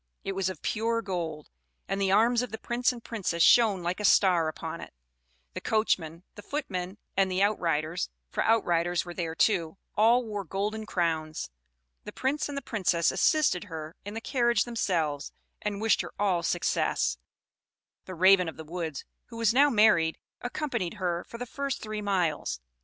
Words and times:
It 0.23 0.31
was 0.31 0.49
of 0.49 0.63
pure 0.63 1.03
gold, 1.03 1.51
and 1.87 2.01
the 2.01 2.11
arms 2.11 2.41
of 2.41 2.49
the 2.51 2.57
Prince 2.57 2.91
and 2.91 3.03
Princess 3.03 3.43
shone 3.43 3.83
like 3.83 3.99
a 3.99 4.03
star 4.03 4.47
upon 4.47 4.81
it; 4.81 4.95
the 5.53 5.61
coachman, 5.61 6.23
the 6.33 6.41
footmen, 6.41 6.97
and 7.15 7.29
the 7.31 7.43
outriders, 7.43 8.09
for 8.27 8.41
outriders 8.41 9.05
were 9.05 9.13
there, 9.13 9.35
too, 9.35 9.77
all 9.95 10.23
wore 10.25 10.43
golden 10.43 10.87
crowns. 10.87 11.51
The 12.03 12.11
Prince 12.11 12.49
and 12.49 12.57
the 12.57 12.63
Princess 12.63 13.11
assisted 13.11 13.65
her 13.65 13.95
into 14.03 14.15
the 14.15 14.21
carriage 14.21 14.63
themselves, 14.63 15.31
and 15.61 15.79
wished 15.79 16.01
her 16.01 16.13
all 16.17 16.41
success. 16.41 17.19
The 18.05 18.15
Raven 18.15 18.49
of 18.49 18.57
the 18.57 18.63
woods, 18.63 19.05
who 19.27 19.37
was 19.37 19.53
now 19.53 19.69
married, 19.69 20.17
accompanied 20.41 20.95
her 20.95 21.23
for 21.25 21.37
the 21.37 21.45
first 21.45 21.79
three 21.79 22.01
miles. 22.01 22.59